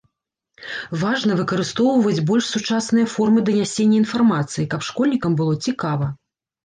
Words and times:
Важна 1.01 1.33
выкарыстоўваць 1.41 2.25
больш 2.31 2.45
сучасныя 2.55 3.11
формы 3.17 3.39
данясення 3.51 3.97
інфармацыі, 4.05 4.69
каб 4.73 4.81
школьнікам 4.89 5.31
было 5.43 5.53
цікава. 5.71 6.05